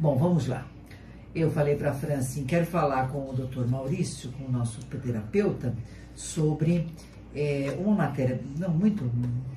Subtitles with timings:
[0.00, 0.66] Bom, vamos lá.
[1.34, 3.66] Eu falei para a Fran assim, quero falar com o Dr.
[3.68, 5.74] Maurício, com o nosso terapeuta,
[6.14, 6.86] sobre
[7.36, 9.04] é, uma matéria não muito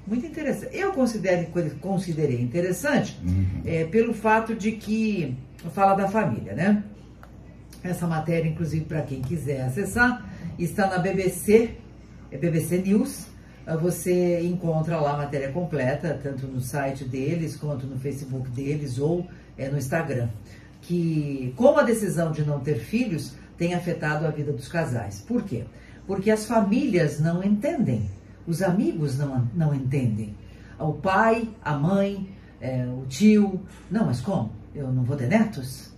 [0.06, 0.76] muito interessante.
[0.76, 1.48] Eu considero
[1.80, 3.62] considerei interessante uhum.
[3.64, 5.34] é, pelo fato de que
[5.72, 6.84] fala da família, né?
[7.82, 10.30] Essa matéria, inclusive, para quem quiser acessar,
[10.60, 11.78] está na BBC,
[12.30, 13.28] é BBC News.
[13.82, 19.26] Você encontra lá a matéria completa, tanto no site deles, quanto no Facebook deles ou
[19.58, 20.30] é, no Instagram.
[20.82, 25.22] Que como a decisão de não ter filhos tem afetado a vida dos casais.
[25.22, 25.64] Por quê?
[26.06, 28.10] Porque as famílias não entendem,
[28.46, 30.36] os amigos não, não entendem.
[30.80, 32.30] O pai, a mãe,
[32.60, 33.62] é, o tio.
[33.90, 34.52] Não, mas como?
[34.76, 35.92] Eu não vou ter netos?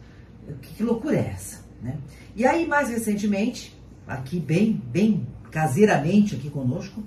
[0.61, 1.63] Que, que loucura é essa?
[1.81, 1.97] Né?
[2.35, 3.75] E aí, mais recentemente,
[4.07, 7.01] aqui bem, bem caseiramente aqui conosco,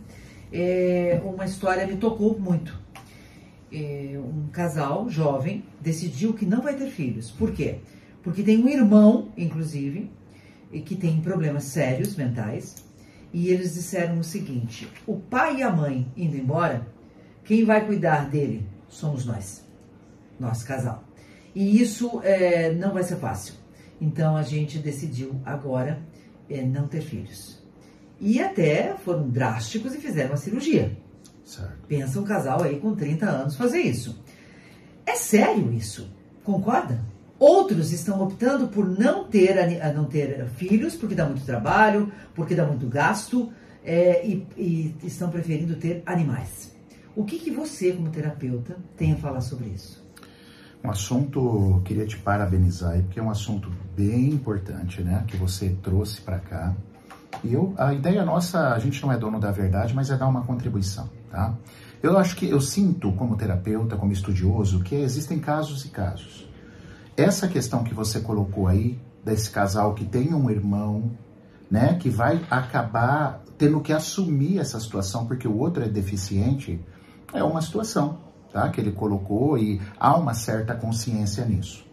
[0.53, 2.79] é, uma história me tocou muito.
[3.73, 7.31] É, um casal jovem decidiu que não vai ter filhos.
[7.31, 7.81] Por quê?
[8.23, 10.11] Porque tem um irmão, inclusive,
[10.85, 12.77] que tem problemas sérios mentais,
[13.33, 16.87] e eles disseram o seguinte: o pai e a mãe indo embora,
[17.45, 19.65] quem vai cuidar dele somos nós,
[20.39, 21.05] nosso casal.
[21.55, 23.55] E isso é, não vai ser fácil.
[24.01, 26.01] Então a gente decidiu agora
[26.49, 27.63] é, não ter filhos.
[28.21, 30.97] E até foram drásticos e fizeram uma cirurgia.
[31.49, 31.87] Certo.
[31.89, 34.23] Pensa um casal aí com 30 anos fazer isso.
[35.07, 36.07] É sério isso?
[36.45, 37.03] Concorda?
[37.39, 39.57] Outros estão optando por não ter,
[39.95, 43.51] não ter filhos, porque dá muito trabalho, porque dá muito gasto,
[43.83, 46.77] é, e, e, estão preferindo ter animais.
[47.17, 50.07] O que, que você, como terapeuta, tem a falar sobre isso?
[50.85, 55.25] Um assunto, queria te parabenizar aí, porque é um assunto bem importante, né?
[55.27, 56.77] Que você trouxe para cá.
[57.43, 60.29] E eu, a ideia nossa, a gente não é dono da verdade, mas é dar
[60.29, 61.55] uma contribuição, tá?
[62.03, 66.49] Eu acho que eu sinto, como terapeuta, como estudioso, que existem casos e casos.
[67.17, 71.11] Essa questão que você colocou aí, desse casal que tem um irmão,
[71.71, 76.81] né, que vai acabar tendo que assumir essa situação porque o outro é deficiente,
[77.33, 78.19] é uma situação
[78.53, 78.69] tá?
[78.71, 81.85] que ele colocou e há uma certa consciência nisso.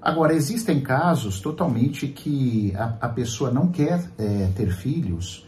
[0.00, 5.45] Agora, existem casos totalmente que a, a pessoa não quer é, ter filhos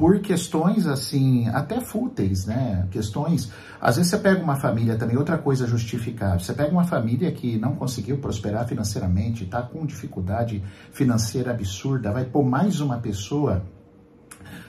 [0.00, 2.88] por questões assim, até fúteis, né?
[2.90, 3.52] Questões.
[3.78, 6.40] Às vezes você pega uma família também, outra coisa justificável.
[6.40, 12.24] Você pega uma família que não conseguiu prosperar financeiramente, está com dificuldade financeira absurda, vai
[12.24, 13.62] pôr mais uma pessoa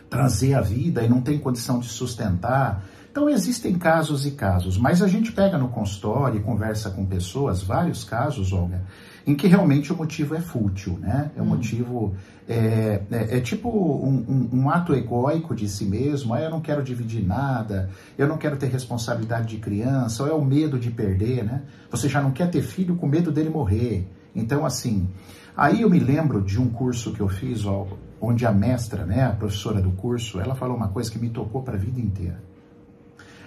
[0.10, 2.84] trazer a vida e não tem condição de sustentar.
[3.10, 7.64] Então existem casos e casos, mas a gente pega no consultório e conversa com pessoas,
[7.64, 8.84] vários casos, Olga,
[9.26, 11.32] em que realmente o motivo é fútil, né?
[11.36, 11.48] É um hum.
[11.50, 12.16] motivo,
[12.48, 16.62] é, é, é tipo um, um, um, ato egóico de si mesmo, ah, eu não
[16.62, 20.90] quero dividir nada, eu não quero ter responsabilidade de criança, ou é o medo de
[20.90, 21.62] perder, né?
[21.90, 24.08] Você já não quer ter filho com medo dele morrer.
[24.36, 25.10] Então, assim,
[25.56, 27.88] aí eu me lembro de um curso que eu fiz, ó,
[28.20, 31.64] onde a mestra, né, a professora do curso, ela falou uma coisa que me tocou
[31.64, 32.42] para a vida inteira.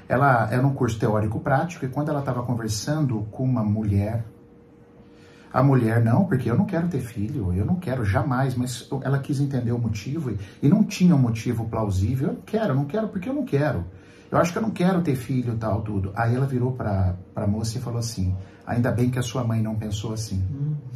[0.08, 4.24] Ela era um curso teórico prático e quando ela estava conversando com uma mulher,
[5.54, 9.20] a mulher não, porque eu não quero ter filho, eu não quero jamais, mas ela
[9.20, 12.30] quis entender o motivo e não tinha um motivo plausível.
[12.30, 13.84] Eu quero, eu não quero porque eu não quero.
[14.32, 16.10] Eu acho que eu não quero ter filho, tal, tudo.
[16.16, 18.34] Aí ela virou para a moça e falou assim:
[18.66, 20.42] ainda bem que a sua mãe não pensou assim.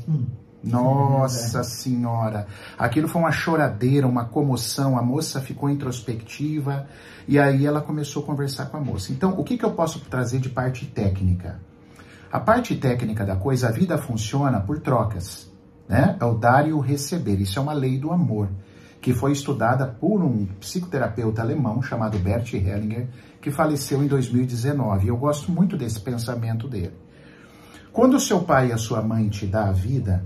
[0.08, 0.26] Hum.
[0.64, 2.48] Nossa Senhora!
[2.76, 4.98] Aquilo foi uma choradeira, uma comoção.
[4.98, 6.88] A moça ficou introspectiva
[7.28, 9.12] e aí ela começou a conversar com a moça.
[9.12, 11.60] Então, o que, que eu posso trazer de parte técnica?
[12.30, 15.50] A parte técnica da coisa, a vida funciona por trocas,
[15.88, 16.16] né?
[16.20, 17.40] É o dar e o receber.
[17.40, 18.50] Isso é uma lei do amor,
[19.00, 23.08] que foi estudada por um psicoterapeuta alemão chamado Bert Hellinger,
[23.40, 25.06] que faleceu em 2019.
[25.06, 26.92] E eu gosto muito desse pensamento dele.
[27.90, 30.22] Quando o seu pai e a sua mãe te dão a vida,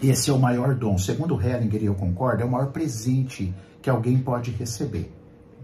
[0.00, 0.96] esse é o maior dom.
[0.96, 5.12] Segundo Hellinger, e eu concordo, é o maior presente que alguém pode receber.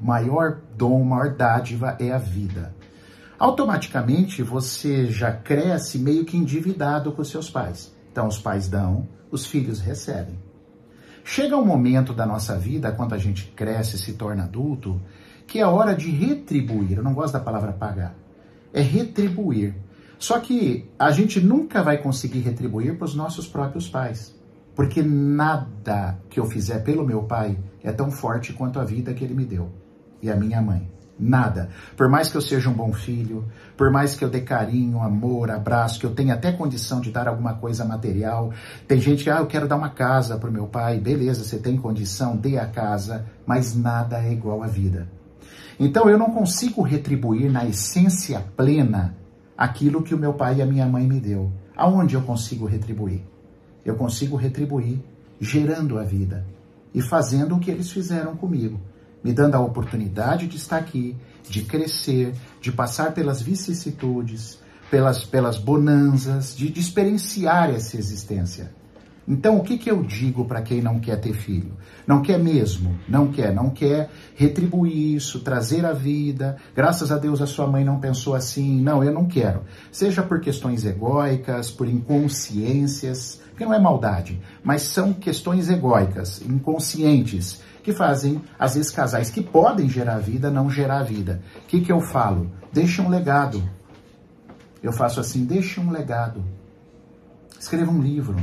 [0.02, 2.74] Maior dom, maior dádiva é a vida.
[3.38, 7.94] Automaticamente você já cresce meio que endividado com seus pais.
[8.10, 10.38] Então os pais dão, os filhos recebem.
[11.22, 15.02] Chega um momento da nossa vida, quando a gente cresce e se torna adulto,
[15.46, 16.96] que é hora de retribuir.
[16.96, 18.14] Eu não gosto da palavra pagar.
[18.72, 19.74] É retribuir.
[20.18, 24.34] Só que a gente nunca vai conseguir retribuir para os nossos próprios pais.
[24.74, 29.24] Porque nada que eu fizer pelo meu pai é tão forte quanto a vida que
[29.24, 29.70] ele me deu.
[30.22, 30.95] E a minha mãe.
[31.18, 31.70] Nada.
[31.96, 33.44] Por mais que eu seja um bom filho,
[33.76, 37.26] por mais que eu dê carinho, amor, abraço, que eu tenha até condição de dar
[37.26, 38.52] alguma coisa material.
[38.86, 41.00] Tem gente que, ah, eu quero dar uma casa para o meu pai.
[41.00, 45.08] Beleza, você tem condição, dê a casa, mas nada é igual à vida.
[45.80, 49.14] Então eu não consigo retribuir na essência plena
[49.56, 51.50] aquilo que o meu pai e a minha mãe me deu.
[51.74, 53.22] Aonde eu consigo retribuir?
[53.84, 55.00] Eu consigo retribuir
[55.40, 56.44] gerando a vida
[56.94, 58.80] e fazendo o que eles fizeram comigo,
[59.26, 61.16] me dando a oportunidade de estar aqui,
[61.48, 68.70] de crescer, de passar pelas vicissitudes, pelas, pelas bonanças, de, de experienciar essa existência.
[69.26, 71.72] Então, o que, que eu digo para quem não quer ter filho?
[72.06, 76.56] Não quer mesmo, não quer, não quer retribuir isso, trazer a vida.
[76.72, 78.80] Graças a Deus a sua mãe não pensou assim.
[78.80, 79.62] Não, eu não quero.
[79.90, 87.60] Seja por questões egóicas, por inconsciências, que não é maldade, mas são questões egóicas, inconscientes,
[87.86, 91.40] que fazem, às vezes, casais que podem gerar vida, não gerar vida.
[91.56, 92.50] O que, que eu falo?
[92.72, 93.62] Deixa um legado.
[94.82, 96.44] Eu faço assim, deixa um legado.
[97.58, 98.36] Escreva um livro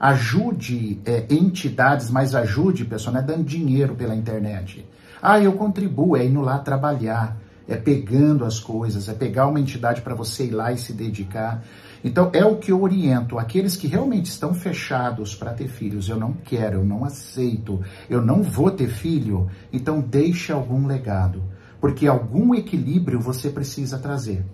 [0.00, 4.88] ajude é, entidades, mas ajude pessoas, não é dando dinheiro pela internet.
[5.20, 7.36] Ah, eu contribuo, é indo lá trabalhar,
[7.68, 11.62] é pegando as coisas, é pegar uma entidade para você ir lá e se dedicar.
[12.02, 13.38] Então, é o que eu oriento.
[13.38, 18.22] Aqueles que realmente estão fechados para ter filhos, eu não quero, eu não aceito, eu
[18.22, 21.42] não vou ter filho, então deixe algum legado.
[21.80, 24.44] Porque algum equilíbrio você precisa trazer.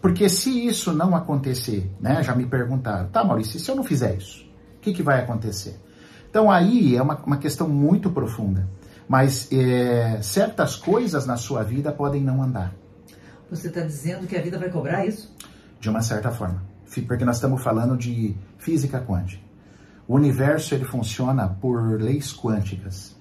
[0.00, 2.22] Porque se isso não acontecer, né?
[2.22, 4.44] Já me perguntaram, tá, Maurício, se eu não fizer isso?
[4.76, 5.80] O que, que vai acontecer?
[6.30, 8.68] Então aí é uma, uma questão muito profunda.
[9.08, 12.74] Mas é, certas coisas na sua vida podem não andar.
[13.50, 15.34] Você está dizendo que a vida vai cobrar isso?
[15.80, 16.62] De uma certa forma.
[17.06, 19.42] Porque nós estamos falando de física quântica.
[20.06, 23.14] O universo ele funciona por leis quânticas.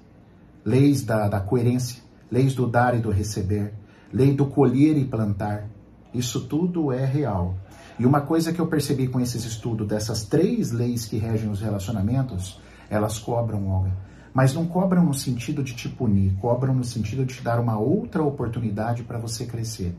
[0.63, 3.73] Leis da, da coerência, leis do dar e do receber,
[4.11, 5.67] lei do colher e plantar.
[6.13, 7.55] Isso tudo é real.
[7.99, 11.61] E uma coisa que eu percebi com esses estudos dessas três leis que regem os
[11.61, 12.59] relacionamentos,
[12.89, 13.91] elas cobram, Olga.
[14.33, 17.77] Mas não cobram no sentido de te punir, cobram no sentido de te dar uma
[17.77, 19.95] outra oportunidade para você crescer.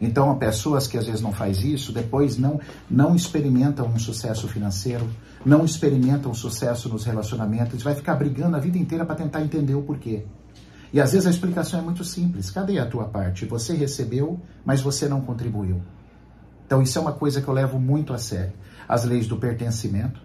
[0.00, 2.60] Então, pessoas que às vezes não faz isso, depois não,
[2.90, 5.08] não experimentam um sucesso financeiro,
[5.44, 9.82] não experimentam sucesso nos relacionamentos, vai ficar brigando a vida inteira para tentar entender o
[9.82, 10.24] porquê.
[10.92, 12.50] E às vezes a explicação é muito simples.
[12.50, 13.46] Cadê a tua parte?
[13.46, 15.82] Você recebeu, mas você não contribuiu.
[16.66, 18.52] Então, isso é uma coisa que eu levo muito a sério.
[18.88, 20.20] As leis do pertencimento,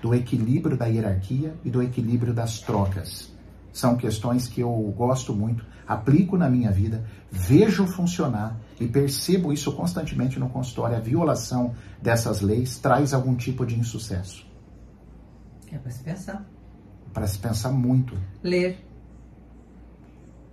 [0.00, 3.35] do equilíbrio da hierarquia e do equilíbrio das trocas.
[3.76, 9.70] São questões que eu gosto muito, aplico na minha vida, vejo funcionar e percebo isso
[9.72, 10.96] constantemente no consultório.
[10.96, 14.46] A violação dessas leis traz algum tipo de insucesso.
[15.70, 16.46] É para se pensar.
[17.12, 18.16] Para se pensar muito.
[18.42, 18.82] Ler.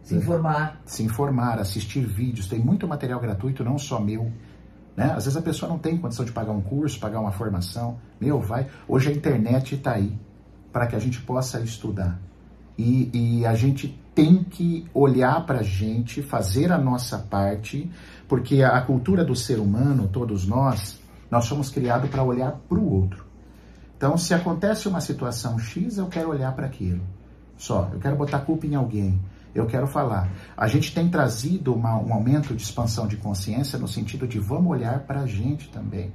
[0.01, 0.81] Se informar.
[0.83, 2.49] Se informar, assistir vídeos.
[2.49, 4.33] Tem muito material gratuito, não só meu
[4.97, 5.13] né?
[5.15, 8.01] Às vezes a pessoa não tem condição de pagar um curso, pagar uma formação.
[8.19, 8.67] Meu, vai.
[8.85, 10.19] Hoje a internet está aí
[10.73, 12.19] para que a gente possa estudar.
[12.77, 13.09] E,
[13.39, 17.89] e a gente tem que olhar para a gente, fazer a nossa parte,
[18.27, 20.99] porque a, a cultura do ser humano, todos nós,
[21.29, 23.25] nós somos criados para olhar para o outro.
[23.97, 27.01] Então, se acontece uma situação X, eu quero olhar para aquilo.
[27.57, 29.19] Só, eu quero botar culpa em alguém
[29.53, 30.29] eu quero falar.
[30.57, 34.71] A gente tem trazido uma, um aumento de expansão de consciência no sentido de vamos
[34.71, 36.11] olhar para a gente também.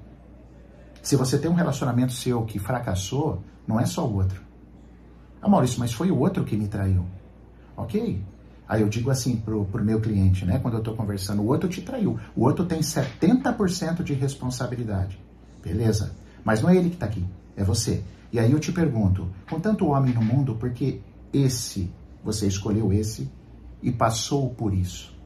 [1.03, 4.43] Se você tem um relacionamento seu que fracassou, não é só o outro.
[5.41, 7.05] Ah, Maurício, mas foi o outro que me traiu.
[7.77, 8.23] Ok.
[8.69, 10.59] Aí eu digo assim pro, pro meu cliente, né?
[10.59, 12.19] Quando eu estou conversando, o outro te traiu.
[12.37, 15.19] O outro tem 70% de responsabilidade.
[15.63, 16.13] Beleza.
[16.45, 17.25] Mas não é ele que está aqui,
[17.57, 18.03] é você.
[18.33, 21.01] E aí eu te pergunto, com tanto homem no mundo, por que
[21.33, 21.91] esse
[22.23, 23.31] você escolheu esse
[23.83, 25.17] e passou por isso.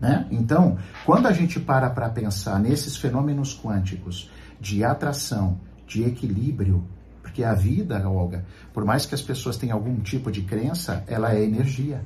[0.00, 0.26] Né?
[0.30, 4.30] Então, quando a gente para para pensar nesses fenômenos quânticos
[4.60, 6.84] de atração, de equilíbrio,
[7.30, 8.44] porque a vida, Olga,
[8.74, 12.04] por mais que as pessoas tenham algum tipo de crença, ela é energia.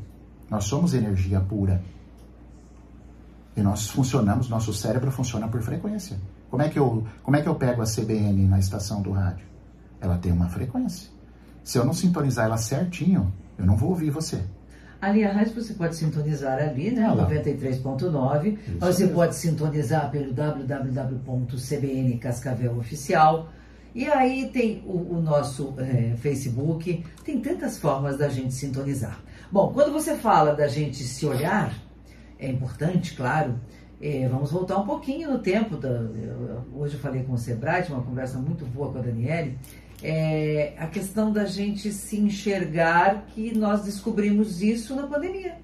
[0.50, 1.82] Nós somos energia pura.
[3.56, 6.18] E nós funcionamos, nosso cérebro funciona por frequência.
[6.50, 9.46] Como é que eu, como é que eu pego a CBN na estação do rádio?
[9.98, 11.08] Ela tem uma frequência.
[11.62, 14.42] Se eu não sintonizar ela certinho, eu não vou ouvir você.
[15.00, 17.06] Ali a rádio você pode sintonizar ali, né?
[17.06, 18.58] Ah, 93.9.
[18.78, 23.48] Você pode sintonizar pelo www.cbn Cascavel Oficial.
[23.94, 27.04] E aí tem o, o nosso é, Facebook.
[27.24, 29.22] Tem tantas formas da gente sintonizar.
[29.52, 31.72] Bom, quando você fala da gente se olhar,
[32.38, 33.60] é importante, claro.
[34.00, 35.76] É, vamos voltar um pouquinho no tempo.
[35.76, 39.56] Da, eu, hoje eu falei com o Sebrae, uma conversa muito boa com a Daniele
[40.04, 45.56] é, a questão da gente se enxergar que nós descobrimos isso na pandemia,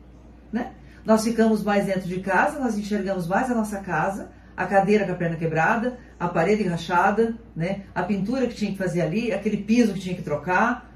[0.51, 0.73] né?
[1.05, 4.31] Nós ficamos mais dentro de casa, nós enxergamos mais a nossa casa,
[4.61, 7.85] a cadeira com a perna quebrada, a parede rachada, né?
[7.95, 10.91] A pintura que tinha que fazer ali, aquele piso que tinha que trocar.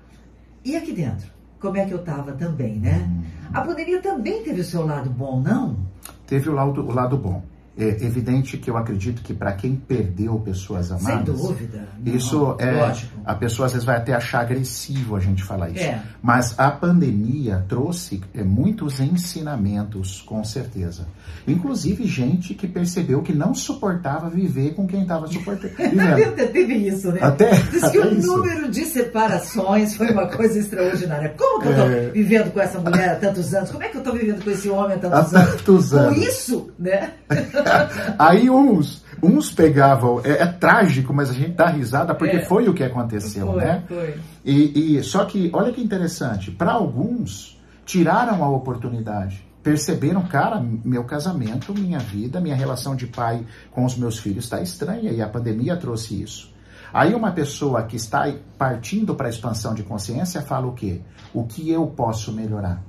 [0.63, 1.29] E aqui dentro,
[1.59, 3.09] como é que eu estava também, né?
[3.55, 5.79] A pandemia também teve o seu lado bom, não?
[6.27, 7.43] Teve o lado, o lado bom.
[7.77, 11.89] É evidente que eu acredito que para quem perdeu pessoas amadas, Sem dúvida.
[12.05, 13.21] isso Não, é lógico.
[13.25, 15.83] a pessoa às vezes vai até achar agressivo a gente falar isso.
[15.83, 16.01] É.
[16.23, 21.07] Mas a pandemia trouxe é, muitos ensinamentos, com certeza.
[21.49, 25.75] Inclusive gente que percebeu que não suportava viver com quem estava suportando.
[25.77, 26.53] vivendo.
[26.53, 27.19] Teve isso, né?
[27.23, 28.27] Até- Diz que até o isso.
[28.37, 31.35] número de separações foi uma coisa extraordinária.
[31.37, 32.11] Como que eu tô É.
[32.11, 33.71] vivendo com essa mulher há tantos anos?
[33.71, 35.51] Como é que eu tô vivendo com esse homem há Há tantos anos?
[35.63, 36.19] tantos Com anos.
[36.19, 37.13] isso, né?
[38.19, 42.45] Aí uns, uns pegavam, é, é trágico, mas a gente dá risada porque É.
[42.45, 43.83] foi o que aconteceu, Foi, né?
[43.89, 44.15] foi.
[44.45, 51.05] E, e- só que olha que interessante, para alguns tiraram a oportunidade, perceberam, cara, meu
[51.05, 55.29] casamento, minha vida, minha relação de pai com os meus filhos está estranha e a
[55.29, 56.53] pandemia trouxe isso.
[56.93, 61.01] Aí uma pessoa que está partindo para a expansão de consciência fala o quê?
[61.33, 62.83] O que eu posso melhorar?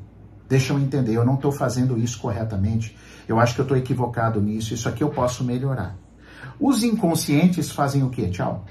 [0.48, 2.96] Deixa eu entender, eu não estou fazendo isso corretamente,
[3.28, 5.96] eu acho que eu estou equivocado nisso, isso aqui eu posso melhorar.
[6.60, 8.28] Os inconscientes fazem o quê?
[8.30, 8.64] Tchau.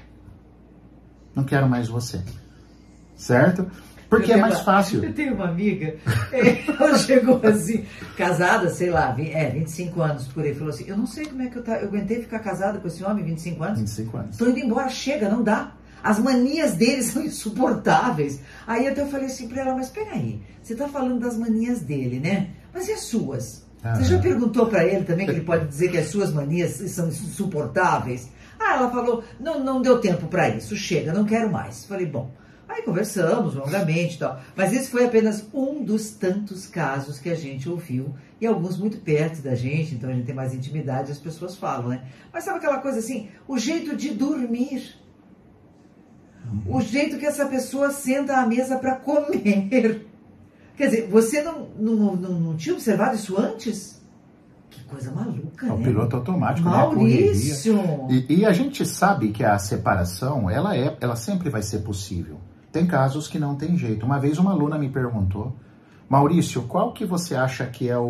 [1.35, 2.21] Não quero mais você.
[3.15, 3.69] Certo?
[4.09, 5.03] Porque Eu é mais uma- fácil.
[5.03, 5.95] Eu tenho uma amiga,
[6.79, 11.07] ela chegou assim, casada, sei lá, é, 25 anos por aí, falou assim, eu não
[11.07, 13.79] sei como é que eu, tá, eu aguentei ficar casada com esse homem 25 anos.
[13.79, 14.31] 25 anos.
[14.31, 15.71] Estou indo embora, chega, não dá.
[16.05, 18.39] As manias dele são insuportáveis.
[18.67, 22.19] Aí até eu falei assim pra ela, mas peraí, você está falando das manias dele,
[22.19, 22.51] né?
[22.71, 23.65] Mas e as suas?
[23.83, 23.95] Ah.
[23.95, 27.07] Você já perguntou pra ele também que ele pode dizer que as suas manias são
[27.07, 28.29] insuportáveis?
[28.59, 31.85] Ah, ela falou, não, não deu tempo pra isso, chega, não quero mais.
[31.85, 32.31] Falei, bom,
[32.69, 34.39] aí conversamos longamente e tal.
[34.55, 38.13] Mas esse foi apenas um dos tantos casos que a gente ouviu.
[38.39, 41.89] E alguns muito perto da gente, então a gente tem mais intimidade, as pessoas falam,
[41.89, 42.03] né?
[42.31, 45.03] Mas sabe aquela coisa assim, o jeito de dormir
[46.67, 50.07] o jeito que essa pessoa senta à mesa para comer.
[50.77, 54.01] Quer dizer, você não, não, não, não tinha observado isso antes?
[54.69, 55.83] Que coisa maluca, É o né?
[55.85, 56.75] piloto automático, né?
[56.75, 57.77] Maurício!
[57.77, 58.25] correria.
[58.29, 62.37] E, e a gente sabe que a separação, ela, é, ela sempre vai ser possível.
[62.71, 64.05] Tem casos que não tem jeito.
[64.05, 65.55] Uma vez uma aluna me perguntou,
[66.09, 68.03] Maurício, qual que você acha que é o,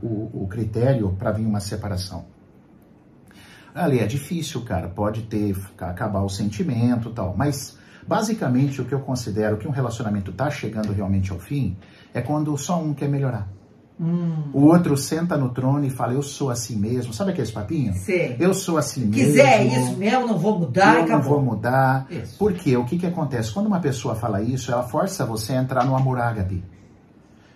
[0.00, 2.24] o, o critério para vir uma separação?
[3.74, 4.88] Ali é difícil, cara.
[4.88, 7.34] Pode ter acabar o sentimento, tal.
[7.36, 7.76] Mas
[8.06, 11.76] basicamente o que eu considero que um relacionamento está chegando realmente ao fim
[12.12, 13.48] é quando só um quer melhorar.
[13.98, 17.12] Hum, O outro senta no trono e fala: Eu sou assim mesmo.
[17.12, 17.98] Sabe aqueles papinhos?
[17.98, 18.36] sei.
[18.40, 19.82] Eu sou assim Quiser mesmo.
[19.88, 22.06] isso mesmo, não vou mudar eu não vou mudar.
[22.10, 22.36] Isso.
[22.38, 23.52] Porque o que, que acontece?
[23.52, 26.64] Quando uma pessoa fala isso, ela força você a entrar no amor ágape.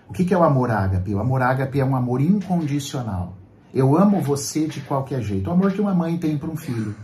[0.08, 1.12] O que, que é o amor ágape?
[1.12, 3.34] O amor ágape é um amor incondicional.
[3.72, 5.48] Eu amo você de qualquer jeito.
[5.48, 6.94] O amor que uma mãe tem para um filho.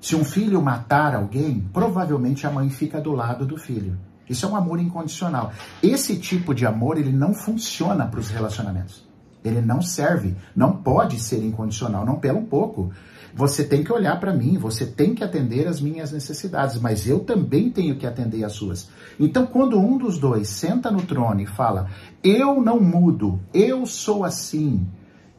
[0.00, 3.98] Se um filho matar alguém, provavelmente a mãe fica do lado do filho.
[4.28, 5.52] Isso é um amor incondicional.
[5.82, 9.04] Esse tipo de amor, ele não funciona para os relacionamentos.
[9.44, 12.92] Ele não serve, não pode ser incondicional, não pela um pouco.
[13.34, 17.20] Você tem que olhar para mim, você tem que atender as minhas necessidades, mas eu
[17.20, 18.88] também tenho que atender as suas.
[19.18, 21.88] Então, quando um dos dois senta no trono e fala:
[22.22, 24.86] "Eu não mudo, eu sou assim",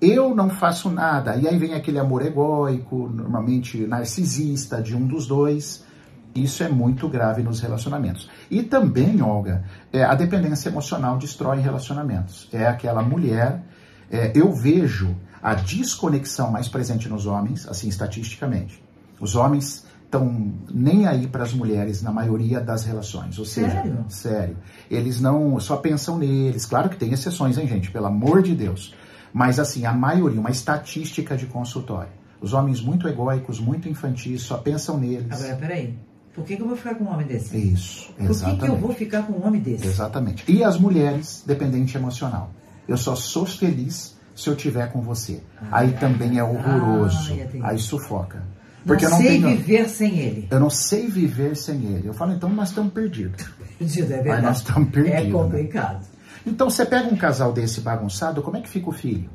[0.01, 1.35] eu não faço nada.
[1.35, 5.83] E aí vem aquele amor egóico, normalmente narcisista de um dos dois.
[6.33, 8.29] Isso é muito grave nos relacionamentos.
[8.49, 12.47] E também, Olga, é, a dependência emocional destrói relacionamentos.
[12.51, 13.63] É aquela mulher.
[14.09, 18.83] é, eu vejo a desconexão mais presente nos homens, assim, estatisticamente.
[19.19, 23.39] Os homens estão nem aí para as mulheres na maioria das relações.
[23.39, 24.05] Ou seja, Sério?
[24.09, 24.57] sério.
[24.89, 26.65] Eles não só pensam neles.
[26.65, 27.89] Claro que tem exceções, hein, gente?
[27.91, 28.93] Pelo amor de Deus.
[29.33, 32.11] Mas assim, a maioria, uma estatística de consultório.
[32.41, 35.31] Os homens muito egóicos, muito infantis, só pensam neles.
[35.31, 35.95] Agora, peraí.
[36.33, 37.57] Por que, que eu vou ficar com um homem desse?
[37.57, 38.67] Isso, Por que, que exatamente.
[38.67, 39.85] eu vou ficar com um homem desse?
[39.85, 40.49] Exatamente.
[40.49, 42.51] E as mulheres, dependente emocional.
[42.87, 45.43] Eu só sou feliz se eu tiver com você.
[45.71, 47.33] Aí também é horroroso.
[47.61, 47.69] Ah.
[47.69, 48.39] Aí sufoca.
[48.39, 49.49] Não Porque eu não sei tenho.
[49.49, 50.47] viver sem ele.
[50.49, 52.07] Eu não sei viver sem ele.
[52.07, 53.45] Eu falo, então nós estamos perdidos.
[53.77, 54.43] Perdido, é Mas verdade.
[54.43, 55.19] nós estamos perdidos.
[55.19, 56.01] É né?
[56.45, 59.29] Então você pega um casal desse bagunçado, como é que fica o filho?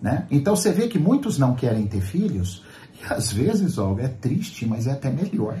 [0.00, 0.26] Né?
[0.30, 4.64] Então você vê que muitos não querem ter filhos, e às vezes, Olga, é triste,
[4.66, 5.58] mas é até melhor.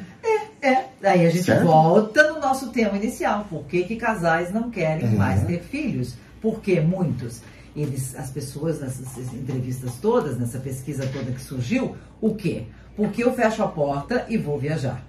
[0.60, 1.64] É, aí a gente Certo?
[1.66, 3.46] volta no nosso tema inicial.
[3.48, 5.10] Por que, que casais não querem É.
[5.10, 6.14] mais ter filhos?
[6.40, 7.42] Porque muitos,
[7.76, 12.64] eles, as pessoas nessas entrevistas todas, nessa pesquisa toda que surgiu, o quê?
[12.96, 15.00] Porque eu fecho a porta e vou viajar.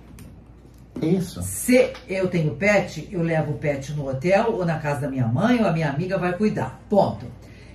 [1.01, 1.41] Isso.
[1.41, 5.27] Se eu tenho pet, eu levo o pet no hotel ou na casa da minha
[5.27, 6.79] mãe ou a minha amiga vai cuidar.
[6.89, 7.25] Ponto.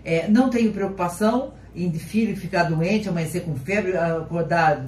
[0.05, 4.85] É, não tenho preocupação em filho ficar doente, amanhecer com febre, acordar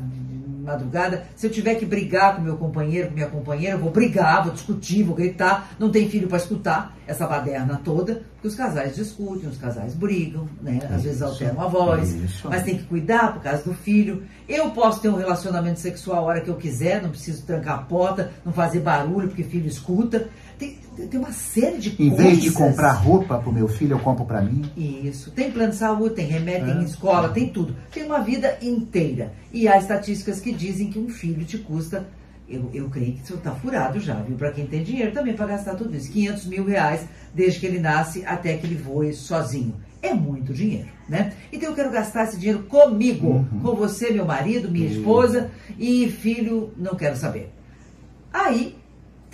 [0.66, 1.24] madrugada.
[1.34, 4.52] Se eu tiver que brigar com meu companheiro, com minha companheira, eu vou brigar, vou
[4.52, 5.70] discutir, vou gritar.
[5.78, 10.46] Não tem filho para escutar essa baderna toda, porque os casais discutem, os casais brigam,
[10.60, 10.80] né?
[10.84, 12.48] Às Isso, vezes alteram a voz, isso.
[12.48, 14.24] mas tem que cuidar por causa do filho.
[14.48, 17.82] Eu posso ter um relacionamento sexual a hora que eu quiser, não preciso trancar a
[17.82, 20.28] porta, não fazer barulho porque filho escuta.
[20.58, 22.16] Tem, tem uma série de Em coisas.
[22.18, 24.62] vez de comprar roupa pro meu filho, eu compro para mim.
[24.76, 25.30] Isso.
[25.30, 26.74] Tem plano de saúde, tem remédio, É.
[26.74, 27.74] tem escola, tem tudo.
[27.92, 29.32] Tem uma vida inteira.
[29.52, 32.06] E há estatísticas que dizem que um filho te custa.
[32.48, 34.36] Eu, eu creio que isso tá furado já, viu?
[34.36, 36.10] Para quem tem dinheiro também para gastar tudo isso.
[36.12, 37.00] 500 mil reais
[37.34, 39.74] desde que ele nasce até que ele voe sozinho.
[40.00, 41.32] É muito dinheiro, né?
[41.52, 43.60] Então eu quero gastar esse dinheiro comigo, Uhum.
[43.60, 47.50] com você, meu marido, minha esposa e filho, não quero saber.
[48.32, 48.75] Aí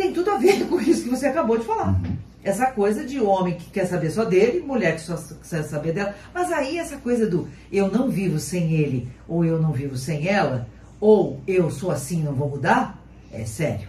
[0.03, 1.91] tem tudo a ver com isso que você acabou de falar.
[1.91, 2.17] Uhum.
[2.43, 5.17] Essa coisa de homem que quer saber só dele, mulher que só
[5.49, 6.15] quer saber dela.
[6.35, 10.27] Mas aí essa coisa do eu não vivo sem ele, ou eu não vivo sem
[10.27, 10.67] ela,
[11.01, 12.99] ou eu sou assim e não vou mudar,
[13.33, 13.89] é sério.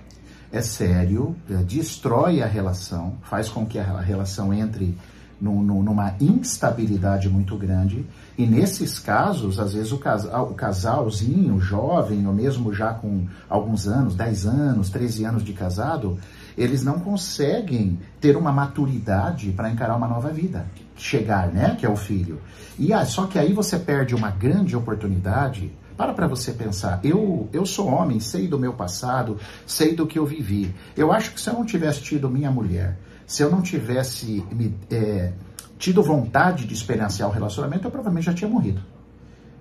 [0.51, 4.95] É sério, é, destrói a relação, faz com que a relação entre
[5.43, 8.05] num- num- numa instabilidade muito grande.
[8.37, 13.87] E nesses casos, às vezes o, casal, o casalzinho, jovem, ou mesmo já com alguns
[13.87, 16.17] anos, 10 anos, 13 anos de casado,
[16.57, 20.65] eles não conseguem ter uma maturidade para encarar uma nova vida.
[20.95, 21.75] Chegar, né?
[21.77, 22.39] Que é o filho.
[22.79, 25.71] E ah, só que aí você perde uma grande oportunidade.
[25.97, 26.99] Para para você pensar.
[27.03, 30.73] Eu, eu sou homem, sei do meu passado, sei do que eu vivi.
[30.97, 34.75] Eu acho que se eu não tivesse tido minha mulher, se eu não tivesse me,
[34.91, 35.31] é,
[35.77, 38.81] tido vontade de experienciar o relacionamento, eu provavelmente já tinha morrido.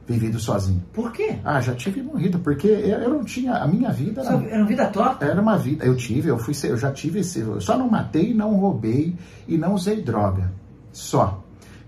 [0.07, 0.83] Vivido sozinho.
[0.93, 1.39] Por quê?
[1.45, 3.55] Ah, já tive morrido, porque eu eu não tinha.
[3.55, 5.25] A minha vida era, Era uma vida torta?
[5.25, 5.85] era uma vida.
[5.85, 7.39] Eu tive, eu fui, eu já tive esse.
[7.39, 9.15] Eu só não matei, não roubei
[9.47, 10.53] e não usei droga.
[10.93, 11.42] Só.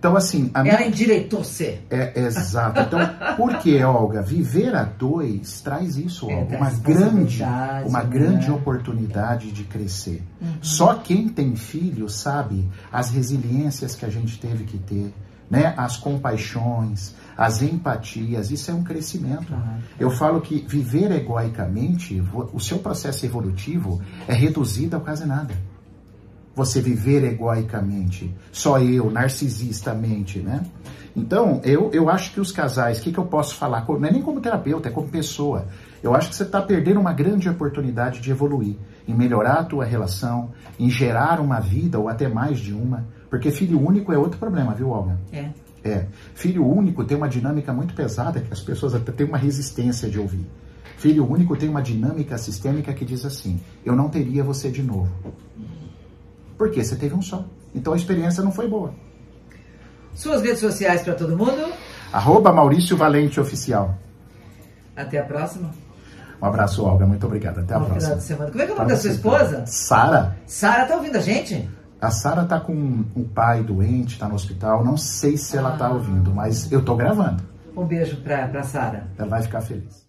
[0.05, 0.75] Então, assim, a minha.
[0.75, 1.81] Ela endireitou você.
[1.89, 2.79] É, é exato.
[2.79, 3.01] Então,
[3.39, 4.21] por que, Olga?
[4.21, 6.59] Viver a dois traz isso, É, Olga.
[6.59, 7.43] traz Uma grande,
[7.87, 8.09] uma né?
[8.11, 10.23] grande oportunidade de crescer.
[10.61, 15.11] Só quem tem filho sabe as resiliências que a gente teve que ter,
[15.51, 15.73] né?
[15.75, 18.51] As compaixões, as empatias.
[18.51, 19.47] Isso é um crescimento.
[19.47, 19.65] Claro.
[19.99, 25.55] Eu falo que viver egoicamente, o seu processo evolutivo é reduzido a quase nada
[26.55, 30.63] você viver egoicamente, só eu, narcisistamente, né?
[31.17, 33.85] Então, eu, eu acho que os casais, o que, que eu posso falar?
[33.89, 35.67] Não é nem como terapeuta, é como pessoa.
[36.03, 39.85] Eu acho que você está perdendo uma grande oportunidade de evoluir, em melhorar a tua
[39.85, 43.07] relação, em gerar uma vida ou até mais de uma.
[43.31, 45.19] Porque filho único é outro problema, viu, Olga?
[45.33, 45.51] É.
[45.85, 46.07] É.
[46.35, 50.19] Filho único tem uma dinâmica muito pesada que as pessoas até têm uma resistência de
[50.19, 50.47] ouvir.
[50.97, 55.11] Filho único tem uma dinâmica sistêmica que diz assim: eu não teria você de novo.
[56.59, 57.45] Porque você teve um só.
[57.75, 58.93] Então a experiência não foi boa.
[60.15, 61.73] Suas redes sociais para todo mundo.
[62.13, 63.97] Arroba Maurício Valente Oficial.
[64.97, 65.71] Até a próxima.
[66.41, 67.07] Um abraço, Olga.
[67.07, 67.59] Muito obrigado.
[67.61, 68.17] Até a Bom final próxima.
[68.17, 68.51] de semana.
[68.51, 69.65] Como é que é o nome da sua esposa?
[69.67, 70.37] Sara.
[70.47, 71.69] Sara, tá ouvindo a gente?
[72.01, 74.85] A Sara tá com o pai doente, tá no hospital.
[74.85, 75.93] Não sei se ela tá Ah.
[75.93, 77.43] ouvindo, mas eu tô gravando.
[77.77, 79.09] Um beijo pra, pra Sara.
[79.19, 80.04] Ela vai ficar feliz.